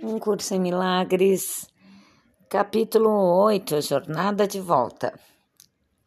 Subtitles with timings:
[0.00, 1.68] Um curso em milagres,
[2.48, 3.10] capítulo
[3.42, 5.12] 8, a jornada de volta.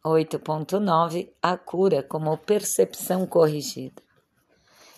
[0.02, 4.02] 8.9 A cura como percepção corrigida.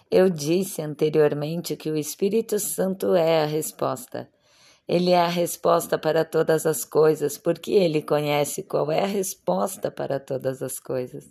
[0.08, 4.28] Eu disse anteriormente que o Espírito Santo é a resposta.
[4.86, 9.90] Ele é a resposta para todas as coisas, porque ele conhece qual é a resposta
[9.90, 11.24] para todas as coisas.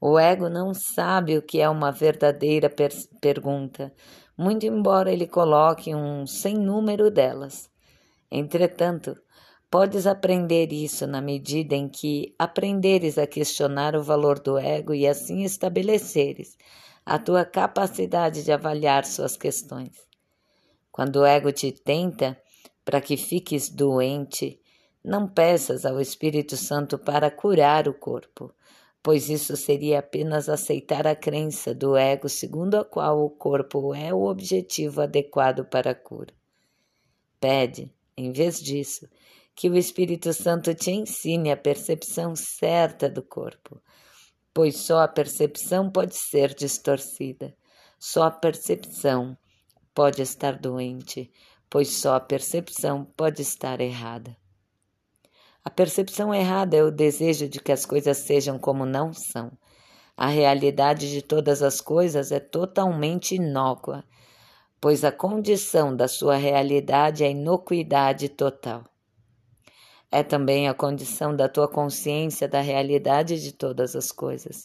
[0.00, 3.92] O ego não sabe o que é uma verdadeira per pergunta,
[4.38, 7.68] muito embora ele coloque um sem número delas.
[8.30, 9.18] Entretanto,
[9.68, 15.08] podes aprender isso na medida em que aprenderes a questionar o valor do ego e
[15.08, 16.56] assim estabeleceres
[17.04, 20.06] a tua capacidade de avaliar suas questões.
[20.92, 22.40] Quando o ego te tenta
[22.84, 24.60] para que fiques doente,
[25.04, 28.54] não peças ao Espírito Santo para curar o corpo
[29.08, 34.12] pois isso seria apenas aceitar a crença do ego segundo a qual o corpo é
[34.12, 36.34] o objetivo adequado para a cura.
[37.40, 39.08] Pede, em vez disso,
[39.54, 43.80] que o Espírito Santo te ensine a percepção certa do corpo,
[44.52, 47.56] pois só a percepção pode ser distorcida,
[47.98, 49.38] só a percepção
[49.94, 51.32] pode estar doente,
[51.70, 54.36] pois só a percepção pode estar errada.
[55.68, 59.52] A percepção errada é o desejo de que as coisas sejam como não são.
[60.16, 64.02] A realidade de todas as coisas é totalmente inócua,
[64.80, 68.82] pois a condição da sua realidade é inocuidade total.
[70.10, 74.64] É também a condição da tua consciência da realidade de todas as coisas.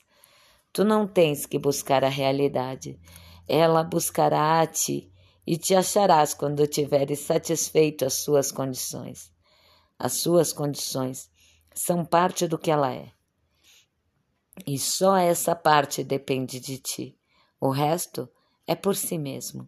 [0.72, 2.98] Tu não tens que buscar a realidade,
[3.46, 5.12] ela buscará a ti
[5.46, 9.33] e te acharás quando tiveres satisfeito as suas condições.
[9.98, 11.30] As suas condições
[11.74, 13.12] são parte do que ela é.
[14.66, 17.18] E só essa parte depende de ti.
[17.60, 18.30] O resto
[18.68, 19.68] é por si mesmo.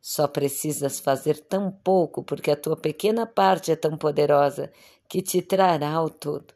[0.00, 4.72] Só precisas fazer tão pouco porque a tua pequena parte é tão poderosa
[5.08, 6.54] que te trará o todo.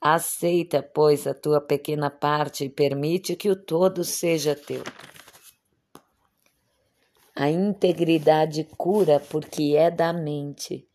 [0.00, 4.82] Aceita, pois, a tua pequena parte e permite que o todo seja teu.
[7.34, 10.86] A integridade cura porque é da mente.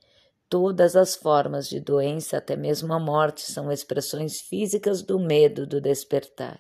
[0.50, 5.80] Todas as formas de doença, até mesmo a morte, são expressões físicas do medo do
[5.80, 6.60] despertar.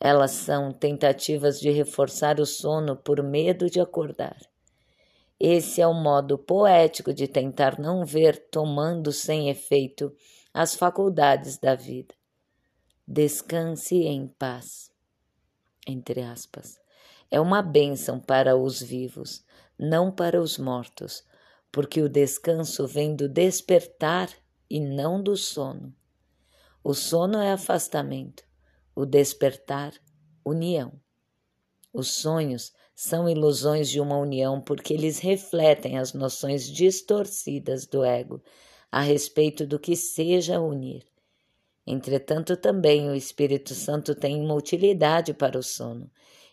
[0.00, 4.40] Elas são tentativas de reforçar o sono por medo de acordar.
[5.38, 10.10] Esse é o modo poético de tentar não ver tomando sem efeito
[10.54, 12.14] as faculdades da vida.
[13.06, 14.90] Descanse em paz.
[15.86, 16.80] Entre aspas.
[17.30, 19.44] É uma bênção para os vivos,
[19.78, 21.22] não para os mortos,
[21.70, 24.30] porque o descanso vem do despertar
[24.70, 25.94] e não do sono.
[26.82, 28.42] O sono é afastamento,
[28.94, 29.92] o despertar,
[30.44, 30.92] união.
[31.92, 38.42] Os sonhos são ilusões de uma união porque eles refletem as noções distorcidas do ego
[38.90, 41.04] a respeito do que seja unir.
[41.86, 46.10] Entretanto, também o Espírito Santo tem uma utilidade para o sono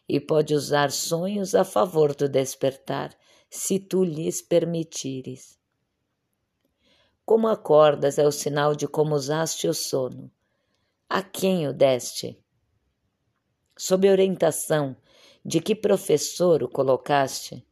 [0.08, 3.16] e pode usar sonhos a favor do despertar
[3.50, 5.58] se tu lhes permitires.
[7.26, 10.32] Como acordas é o sinal de como usaste o sono.
[11.10, 12.38] A quem o deste?
[13.78, 14.96] Sob orientação
[15.44, 17.66] de que professor o colocaste?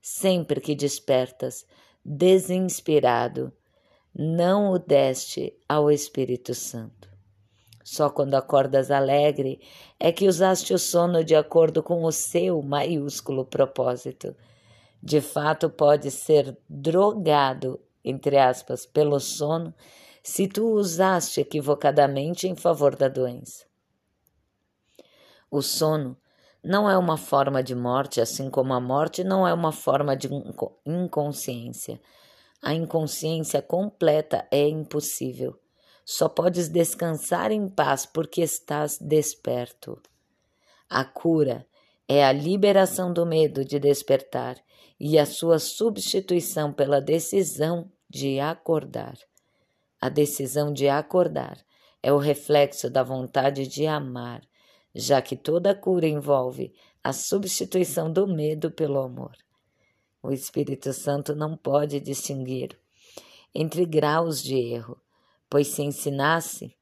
[0.00, 1.66] Sempre que despertas,
[2.04, 3.52] desinspirado,
[4.14, 7.08] não o deste ao Espírito Santo.
[7.82, 9.60] Só quando acordas alegre
[9.98, 14.34] é que usaste o sono de acordo com o seu maiúsculo propósito
[15.06, 19.72] de fato pode ser drogado, entre aspas, pelo sono
[20.20, 23.64] se tu usaste equivocadamente em favor da doença.
[25.48, 26.16] O sono
[26.60, 30.28] não é uma forma de morte, assim como a morte não é uma forma de
[30.84, 32.00] inconsciência.
[32.60, 35.56] A inconsciência completa é impossível.
[36.04, 40.02] Só podes descansar em paz porque estás desperto.
[40.90, 41.64] A cura
[42.08, 44.56] é a liberação do medo de despertar
[44.98, 49.16] e a sua substituição pela decisão de acordar.
[50.00, 51.58] A decisão de acordar
[52.02, 54.42] é o reflexo da vontade de amar,
[54.94, 56.72] já que toda cura envolve
[57.02, 59.36] a substituição do medo pelo amor.
[60.22, 62.78] O Espírito Santo não pode distinguir
[63.54, 65.00] entre graus de erro,
[65.48, 66.76] pois se ensinasse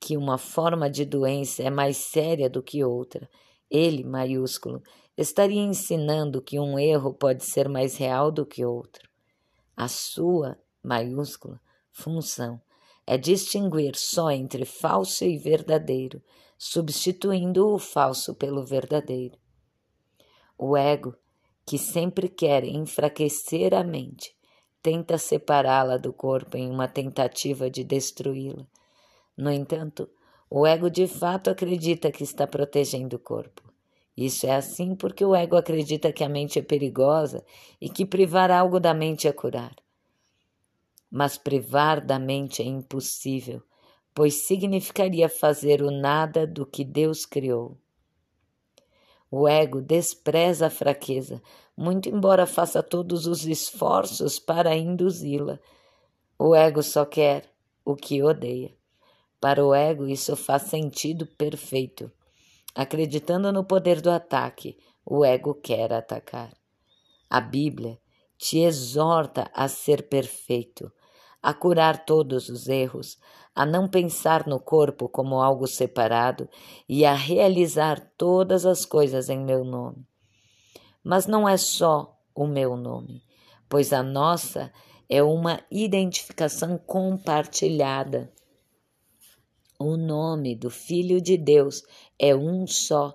[0.00, 3.28] que uma forma de doença é mais séria do que outra,
[3.70, 4.82] ele, maiúsculo,
[5.16, 9.08] estaria ensinando que um erro pode ser mais real do que outro.
[9.76, 11.60] A sua, maiúscula,
[11.90, 12.60] função
[13.06, 16.22] é distinguir só entre falso e verdadeiro,
[16.58, 19.38] substituindo o falso pelo verdadeiro.
[20.58, 21.14] O ego
[21.66, 24.36] que sempre quer enfraquecer a mente,
[24.80, 28.64] tenta separá-la do corpo em uma tentativa de destruí-la.
[29.36, 30.08] No entanto,
[30.48, 33.65] o ego de fato acredita que está protegendo o corpo.
[34.16, 37.44] Isso é assim porque o ego acredita que a mente é perigosa
[37.80, 39.76] e que privar algo da mente é curar.
[41.10, 43.62] Mas privar da mente é impossível,
[44.14, 47.76] pois significaria fazer o nada do que Deus criou.
[49.30, 51.42] O ego despreza a fraqueza,
[51.76, 55.58] muito embora faça todos os esforços para induzi-la.
[56.38, 57.44] O ego só quer
[57.84, 58.74] o que odeia.
[59.38, 62.10] Para o ego, isso faz sentido perfeito.
[62.76, 66.52] Acreditando no poder do ataque, o ego quer atacar.
[67.30, 67.98] A Bíblia
[68.36, 70.92] te exorta a ser perfeito,
[71.42, 73.18] a curar todos os erros,
[73.54, 76.50] a não pensar no corpo como algo separado
[76.86, 80.06] e a realizar todas as coisas em meu nome.
[81.02, 83.22] Mas não é só o meu nome,
[83.70, 84.70] pois a nossa
[85.08, 88.30] é uma identificação compartilhada.
[89.78, 91.82] O nome do Filho de Deus
[92.18, 93.14] é um só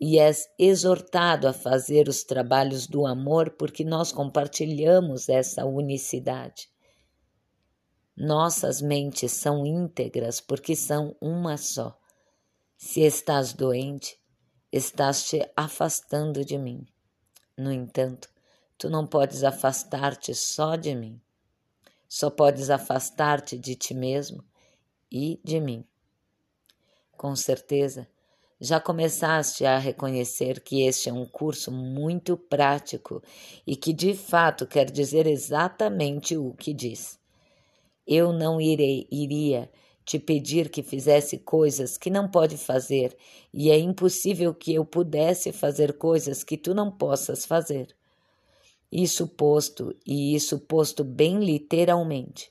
[0.00, 6.70] e és exortado a fazer os trabalhos do amor porque nós compartilhamos essa unicidade.
[8.16, 11.98] Nossas mentes são íntegras porque são uma só.
[12.76, 14.18] Se estás doente,
[14.72, 16.86] estás te afastando de mim.
[17.56, 18.30] No entanto,
[18.78, 21.20] tu não podes afastar-te só de mim.
[22.08, 24.42] Só podes afastar-te de ti mesmo
[25.10, 25.84] e de mim.
[27.18, 28.06] Com certeza,
[28.60, 33.20] já começaste a reconhecer que este é um curso muito prático
[33.66, 37.18] e que de fato quer dizer exatamente o que diz.
[38.06, 39.68] Eu não irei, iria
[40.04, 43.16] te pedir que fizesse coisas que não pode fazer,
[43.52, 47.88] e é impossível que eu pudesse fazer coisas que tu não possas fazer.
[48.92, 52.48] Isso posto, e isso posto bem literalmente.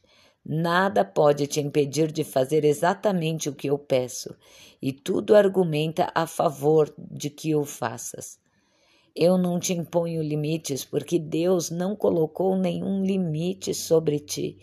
[0.49, 4.33] Nada pode te impedir de fazer exatamente o que eu peço,
[4.81, 8.39] e tudo argumenta a favor de que o faças.
[9.13, 14.57] Eu não te imponho limites, porque Deus não colocou nenhum limite sobre ti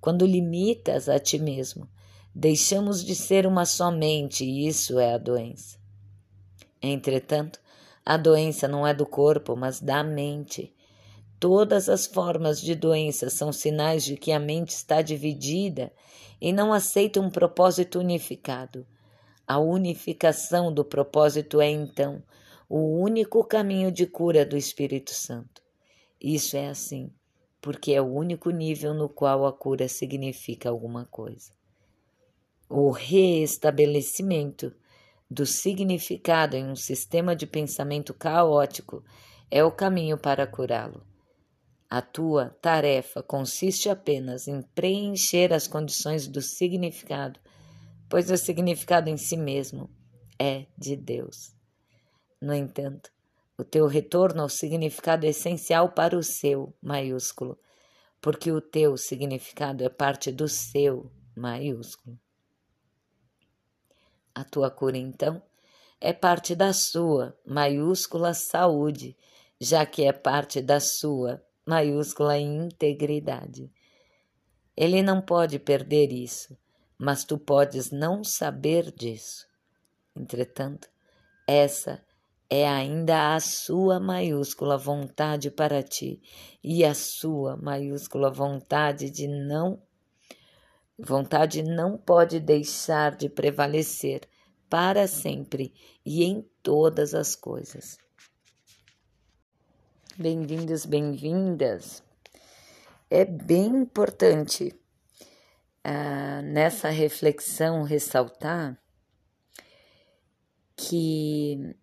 [0.00, 1.88] quando limitas a ti mesmo.
[2.34, 5.78] Deixamos de ser uma só mente e isso é a doença.
[6.82, 7.60] Entretanto,
[8.04, 10.74] a doença não é do corpo, mas da mente.
[11.44, 15.92] Todas as formas de doença são sinais de que a mente está dividida
[16.40, 18.86] e não aceita um propósito unificado.
[19.46, 22.22] A unificação do propósito é, então,
[22.66, 25.62] o único caminho de cura do Espírito Santo.
[26.18, 27.12] Isso é assim
[27.60, 31.52] porque é o único nível no qual a cura significa alguma coisa.
[32.70, 34.74] O reestabelecimento
[35.30, 39.04] do significado em um sistema de pensamento caótico
[39.50, 41.02] é o caminho para curá-lo.
[41.94, 47.38] A tua tarefa consiste apenas em preencher as condições do significado,
[48.08, 49.88] pois o significado em si mesmo
[50.36, 51.54] é de Deus.
[52.42, 53.12] No entanto,
[53.56, 57.56] o teu retorno ao significado essencial para o seu maiúsculo,
[58.20, 62.18] porque o teu significado é parte do seu maiúsculo.
[64.34, 65.40] A tua cura, então,
[66.00, 69.16] é parte da sua maiúscula saúde,
[69.60, 73.70] já que é parte da sua maiúscula integridade.
[74.76, 76.56] Ele não pode perder isso,
[76.98, 79.46] mas tu podes não saber disso.
[80.16, 80.88] Entretanto,
[81.46, 82.02] essa
[82.48, 86.20] é ainda a sua maiúscula vontade para ti
[86.62, 89.82] e a sua maiúscula vontade de não
[90.98, 94.28] vontade não pode deixar de prevalecer
[94.68, 95.72] para sempre
[96.04, 97.98] e em todas as coisas.
[100.16, 102.00] Bem-vindos, bem-vindas.
[103.10, 104.72] É bem importante
[105.84, 108.80] uh, nessa reflexão ressaltar
[110.76, 111.74] que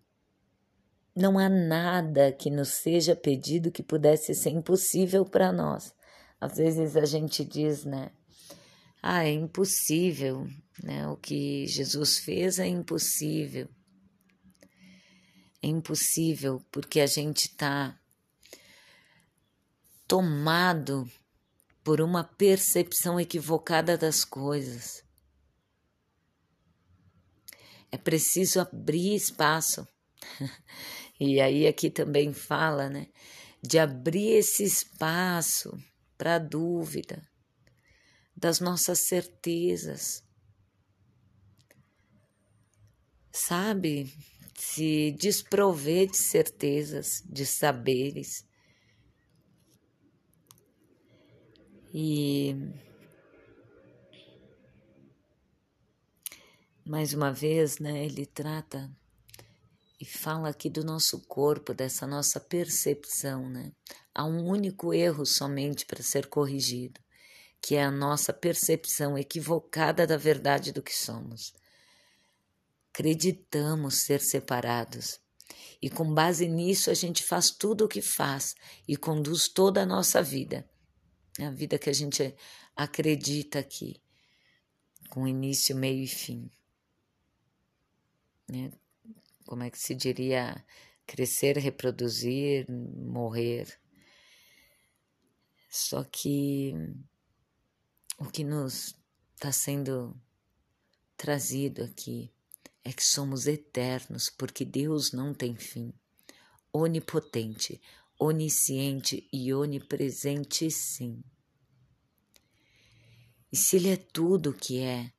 [1.14, 5.94] não há nada que nos seja pedido que pudesse ser impossível para nós.
[6.40, 8.12] Às vezes a gente diz, né?
[9.02, 10.46] Ah, é impossível,
[10.82, 11.06] né?
[11.06, 13.68] O que Jesus fez é impossível.
[15.62, 17.98] É impossível porque a gente está
[20.12, 21.10] tomado
[21.82, 25.02] por uma percepção equivocada das coisas.
[27.90, 29.88] É preciso abrir espaço
[31.18, 33.06] E aí aqui também fala, né,
[33.62, 35.72] de abrir esse espaço
[36.18, 37.26] para a dúvida,
[38.36, 40.22] das nossas certezas.
[43.32, 44.12] Sabe?
[44.54, 48.44] se desprover de certezas, de saberes.
[51.94, 52.56] E
[56.86, 58.90] mais uma vez, né, ele trata
[60.00, 63.72] e fala aqui do nosso corpo, dessa nossa percepção, né?
[64.14, 66.98] Há um único erro somente para ser corrigido,
[67.60, 71.52] que é a nossa percepção equivocada da verdade do que somos.
[72.92, 75.20] Acreditamos ser separados.
[75.80, 78.54] E com base nisso a gente faz tudo o que faz
[78.88, 80.68] e conduz toda a nossa vida.
[81.38, 82.34] A vida que a gente
[82.76, 84.00] acredita aqui,
[85.08, 86.50] com início, meio e fim.
[88.48, 88.70] Né?
[89.46, 90.64] Como é que se diria?
[91.06, 93.78] Crescer, reproduzir, morrer.
[95.68, 96.74] Só que
[98.18, 98.94] o que nos
[99.34, 100.14] está sendo
[101.16, 102.30] trazido aqui
[102.84, 105.92] é que somos eternos, porque Deus não tem fim.
[106.72, 107.80] Onipotente,
[108.22, 111.22] onisciente e onipresente, sim.
[113.50, 115.12] E se Ele é tudo o que é,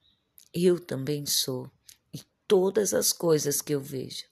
[0.53, 1.69] eu também sou,
[2.13, 4.25] e todas as coisas que eu vejo.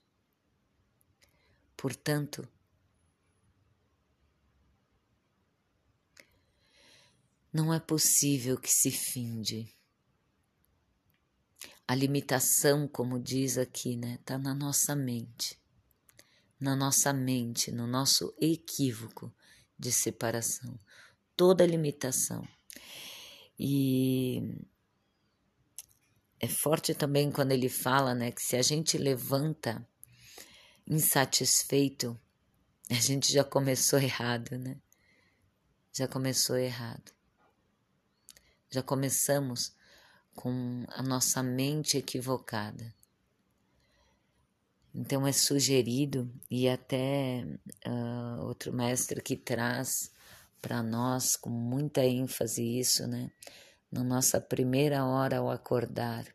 [1.75, 2.47] Portanto,
[7.51, 9.75] não é possível que se finde
[11.87, 15.60] a limitação, como diz aqui, né, está na nossa mente,
[16.61, 19.33] na nossa mente, no nosso equívoco
[19.77, 20.79] de separação.
[21.35, 22.47] Toda limitação.
[23.59, 24.59] E
[26.39, 29.85] é forte também quando ele fala, né, que se a gente levanta
[30.87, 32.19] insatisfeito,
[32.89, 34.77] a gente já começou errado, né?
[35.93, 37.11] Já começou errado.
[38.69, 39.75] Já começamos
[40.35, 42.93] com a nossa mente equivocada.
[44.93, 47.45] Então é sugerido, e até
[47.87, 50.11] uh, outro mestre que traz
[50.61, 53.31] para nós com muita ênfase isso, né?
[53.89, 56.25] Na nossa primeira hora ao acordar,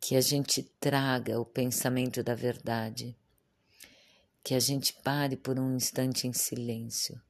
[0.00, 3.16] que a gente traga o pensamento da verdade,
[4.42, 7.20] que a gente pare por um instante em silêncio,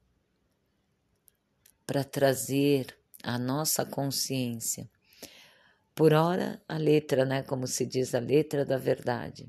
[1.86, 4.90] para trazer a nossa consciência.
[5.94, 9.48] Por ora, a letra, né, como se diz, a letra da verdade,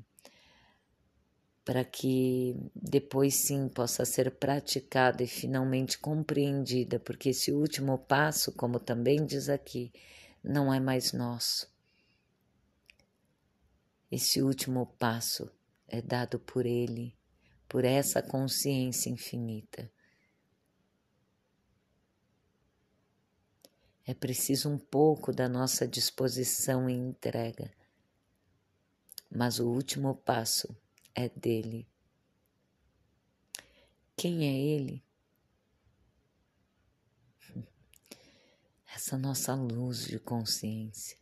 [1.66, 8.78] para que depois sim possa ser praticada e finalmente compreendida, porque esse último passo, como
[8.78, 9.92] também diz aqui,
[10.44, 11.68] não é mais nosso.
[14.08, 15.50] Esse último passo
[15.88, 17.12] é dado por Ele,
[17.68, 19.90] por essa consciência infinita.
[24.06, 27.74] É preciso um pouco da nossa disposição e entrega,
[29.28, 30.72] mas o último passo
[31.16, 31.88] é dele.
[34.16, 35.02] Quem é ele?
[38.94, 41.18] Essa nossa luz de consciência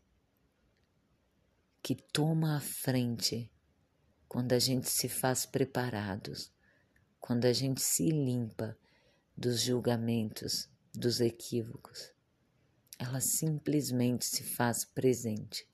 [1.83, 3.51] que toma a frente
[4.29, 6.53] quando a gente se faz preparados,
[7.21, 8.77] quando a gente se limpa
[9.37, 12.15] dos julgamentos, dos equívocos
[12.99, 15.67] ela simplesmente se faz presente.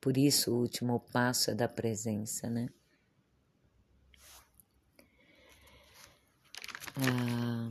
[0.00, 2.68] Por isso, o último passo é da presença, né?
[7.00, 7.70] Ah,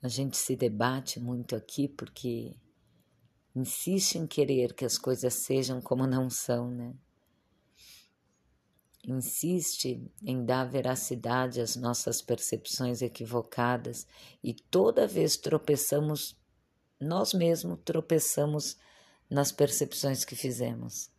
[0.00, 2.56] a gente se debate muito aqui porque
[3.54, 6.94] insiste em querer que as coisas sejam como não são, né?
[9.06, 14.06] Insiste em dar veracidade às nossas percepções equivocadas
[14.42, 16.36] e toda vez tropeçamos
[17.00, 18.76] nós mesmos tropeçamos
[19.30, 21.10] nas percepções que fizemos.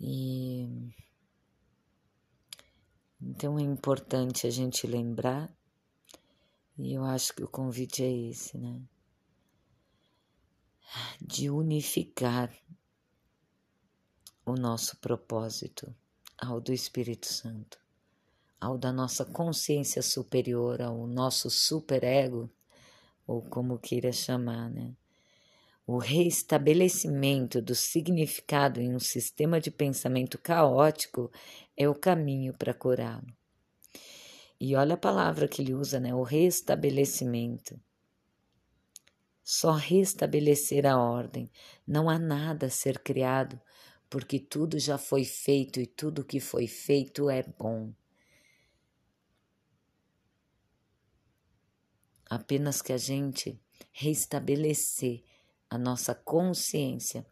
[0.00, 0.66] E
[3.20, 5.52] então é importante a gente lembrar,
[6.76, 8.80] e eu acho que o convite é esse, né?
[11.20, 12.52] De unificar
[14.46, 15.94] o nosso propósito
[16.38, 17.78] ao do Espírito Santo,
[18.60, 22.48] ao da nossa consciência superior, ao nosso superego
[23.26, 24.94] ou como queira chamar, né?
[25.90, 31.32] O reestabelecimento do significado em um sistema de pensamento caótico
[31.74, 33.34] é o caminho para curá-lo.
[34.60, 36.14] E olha a palavra que ele usa, né?
[36.14, 37.80] O restabelecimento.
[39.42, 41.50] Só restabelecer a ordem.
[41.86, 43.58] Não há nada a ser criado,
[44.10, 47.94] porque tudo já foi feito e tudo que foi feito é bom.
[52.28, 53.58] apenas que a gente
[53.90, 55.22] restabelecer
[55.70, 57.26] a nossa consciência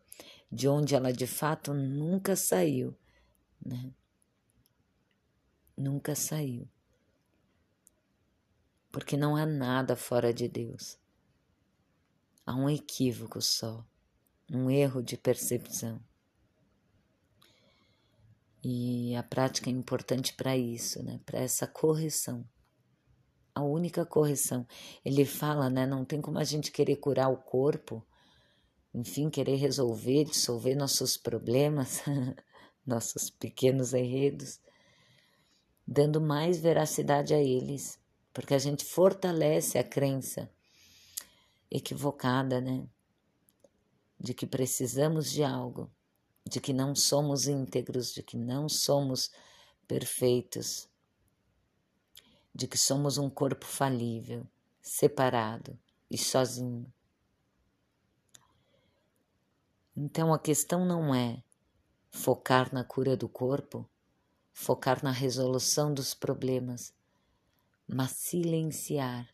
[0.50, 2.96] de onde ela de fato nunca saiu,
[3.64, 3.92] né?
[5.76, 6.68] Nunca saiu.
[8.90, 10.98] Porque não há nada fora de Deus.
[12.46, 13.84] Há um equívoco só,
[14.50, 16.00] um erro de percepção.
[18.62, 21.20] E a prática é importante para isso, né?
[21.24, 22.44] Para essa correção.
[23.54, 24.66] A única correção.
[25.04, 25.86] Ele fala, né?
[25.86, 28.04] Não tem como a gente querer curar o corpo,
[28.96, 32.02] enfim, querer resolver, dissolver nossos problemas,
[32.84, 34.58] nossos pequenos enredos,
[35.86, 37.98] dando mais veracidade a eles,
[38.32, 40.50] porque a gente fortalece a crença
[41.70, 42.88] equivocada, né?
[44.18, 45.90] De que precisamos de algo
[46.48, 49.32] de que não somos íntegros, de que não somos
[49.88, 50.88] perfeitos,
[52.54, 54.46] de que somos um corpo falível,
[54.80, 55.76] separado
[56.08, 56.92] e sozinho.
[59.96, 61.42] Então a questão não é
[62.10, 63.88] focar na cura do corpo,
[64.52, 66.92] focar na resolução dos problemas,
[67.88, 69.28] mas silenciar,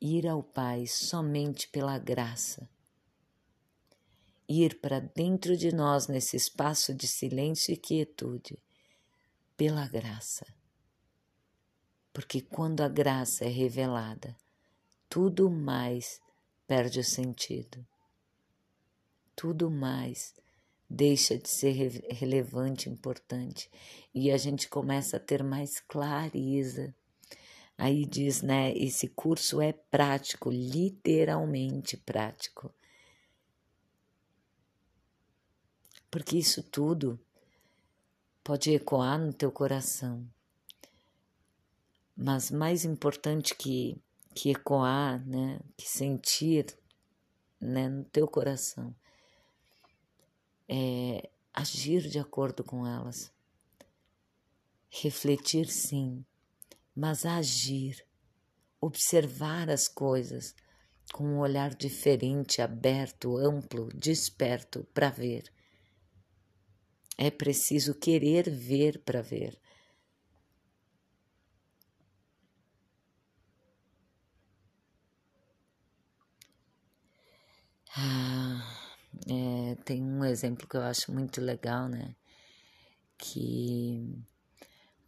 [0.00, 2.68] ir ao Pai somente pela graça
[4.48, 8.58] ir para dentro de nós nesse espaço de silêncio e quietude,
[9.56, 10.46] pela graça.
[12.12, 14.36] Porque quando a graça é revelada,
[15.08, 16.20] tudo mais
[16.66, 17.84] perde o sentido.
[19.44, 20.32] Tudo mais
[20.88, 21.72] deixa de ser
[22.10, 23.68] relevante, importante,
[24.14, 26.94] e a gente começa a ter mais clareza.
[27.76, 32.72] Aí diz, né, esse curso é prático, literalmente prático
[36.14, 37.18] porque isso tudo
[38.44, 40.24] pode ecoar no teu coração.
[42.16, 44.00] Mas mais importante que,
[44.32, 46.66] que ecoar, né, que sentir
[47.60, 48.94] né, no teu coração,
[50.68, 53.32] é agir de acordo com elas.
[54.90, 56.24] Refletir, sim,
[56.94, 58.04] mas agir,
[58.80, 60.54] observar as coisas
[61.12, 65.52] com um olhar diferente, aberto, amplo, desperto para ver
[67.16, 69.58] é preciso querer ver para ver.
[77.96, 78.73] Ah,
[79.28, 82.14] é, tem um exemplo que eu acho muito legal, né?
[83.16, 84.24] Que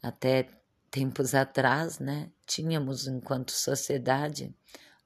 [0.03, 0.49] até
[0.91, 4.55] tempos atrás, né, tínhamos enquanto sociedade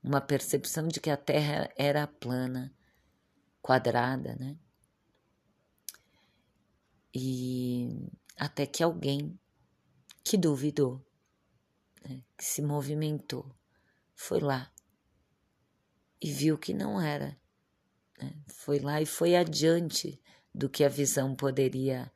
[0.02, 2.72] uma percepção de que a Terra era plana,
[3.60, 4.56] quadrada, né?
[7.14, 9.38] E até que alguém
[10.22, 11.04] que duvidou,
[12.02, 13.52] né, que se movimentou,
[14.14, 14.72] foi lá
[16.20, 17.39] e viu que não era.
[18.20, 20.20] Né, foi lá e foi adiante
[20.54, 22.10] do que a visão poderia,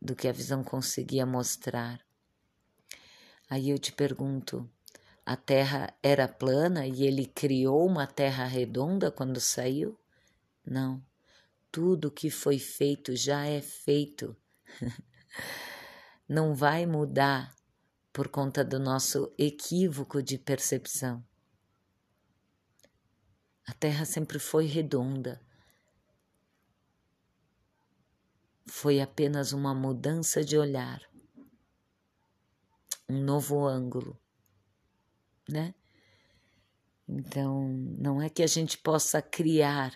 [0.00, 2.00] do que a visão conseguia mostrar.
[3.48, 4.68] Aí eu te pergunto,
[5.26, 9.98] a Terra era plana e ele criou uma Terra redonda quando saiu?
[10.64, 11.02] Não
[11.74, 14.36] tudo que foi feito já é feito.
[16.28, 17.52] Não vai mudar
[18.12, 21.20] por conta do nosso equívoco de percepção.
[23.66, 25.40] A Terra sempre foi redonda.
[28.66, 31.00] Foi apenas uma mudança de olhar,
[33.08, 34.18] um novo ângulo,
[35.48, 35.74] né?
[37.06, 39.94] Então, não é que a gente possa criar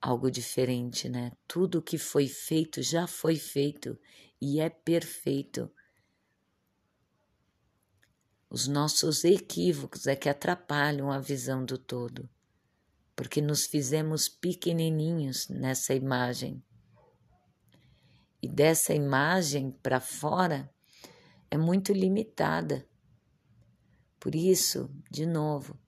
[0.00, 1.30] algo diferente, né?
[1.46, 3.96] Tudo que foi feito já foi feito
[4.40, 5.70] e é perfeito.
[8.50, 12.28] Os nossos equívocos é que atrapalham a visão do todo,
[13.14, 16.62] porque nos fizemos pequenininhos nessa imagem.
[18.42, 20.68] E dessa imagem para fora
[21.50, 22.86] é muito limitada.
[24.18, 25.78] Por isso, de novo,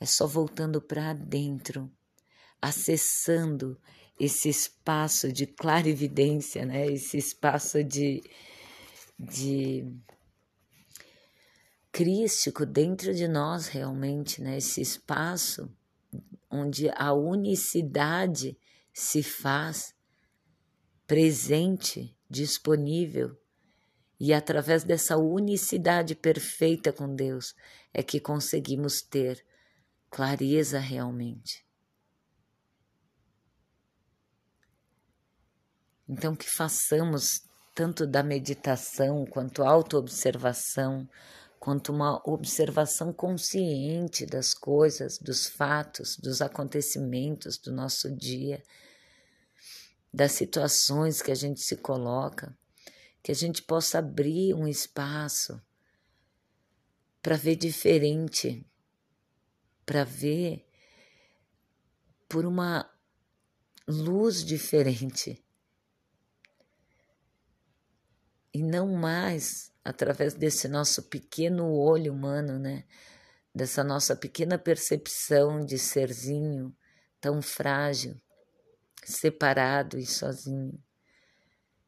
[0.00, 1.90] é só voltando para dentro
[2.60, 3.80] acessando
[4.18, 6.86] esse espaço de clarividência, né?
[6.86, 8.20] esse espaço de,
[9.18, 9.86] de
[11.92, 14.58] crístico dentro de nós realmente, né?
[14.58, 15.70] esse espaço
[16.50, 18.58] onde a unicidade
[18.92, 19.94] se faz
[21.06, 23.36] presente, disponível.
[24.20, 27.54] E através dessa unicidade perfeita com Deus
[27.94, 29.44] é que conseguimos ter
[30.10, 31.66] clareza realmente.
[36.08, 37.42] Então, que façamos
[37.74, 41.08] tanto da meditação quanto autoobservação,
[41.58, 48.62] quanto uma observação consciente das coisas, dos fatos, dos acontecimentos do nosso dia,
[50.12, 52.56] das situações que a gente se coloca,
[53.22, 55.60] que a gente possa abrir um espaço
[57.22, 58.64] para ver diferente,
[59.84, 60.64] para ver
[62.28, 62.88] por uma
[63.86, 65.44] luz diferente.
[68.52, 72.84] E não mais através desse nosso pequeno olho humano, né?
[73.54, 76.76] Dessa nossa pequena percepção de serzinho
[77.18, 78.14] tão frágil,
[79.02, 80.78] separado e sozinho,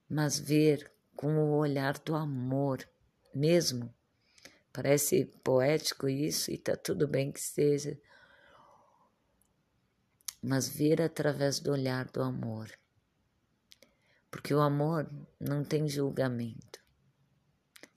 [0.08, 2.88] mas ver com o olhar do amor
[3.34, 3.94] mesmo.
[4.72, 8.00] Parece poético isso e tá tudo bem que seja,
[10.42, 12.70] mas ver através do olhar do amor.
[14.30, 15.06] Porque o amor
[15.38, 16.80] não tem julgamento,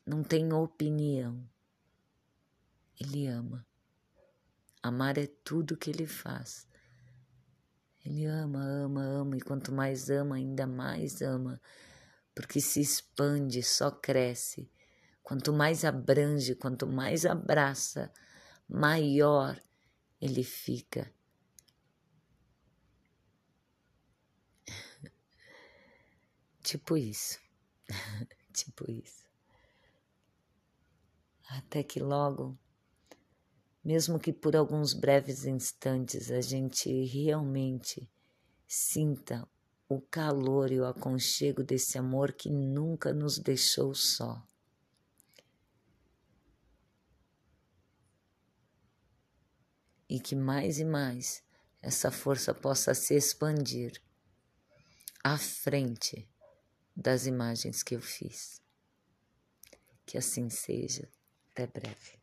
[0.05, 1.47] não tem opinião.
[2.99, 3.65] Ele ama.
[4.81, 6.67] Amar é tudo que ele faz.
[8.05, 11.61] Ele ama, ama, ama, e quanto mais ama, ainda mais ama,
[12.35, 14.69] porque se expande, só cresce.
[15.21, 18.11] Quanto mais abrange, quanto mais abraça,
[18.67, 19.57] maior
[20.19, 21.09] ele fica.
[26.61, 27.39] tipo isso.
[28.51, 29.23] tipo isso.
[31.55, 32.57] Até que logo,
[33.83, 38.09] mesmo que por alguns breves instantes a gente realmente
[38.67, 39.47] sinta
[39.87, 44.43] o calor e o aconchego desse amor que nunca nos deixou só.
[50.09, 51.43] E que mais e mais
[51.83, 54.01] essa força possa se expandir
[55.23, 56.27] à frente
[56.95, 58.59] das imagens que eu fiz.
[60.03, 61.07] Que assim seja.
[61.53, 62.22] Até breve.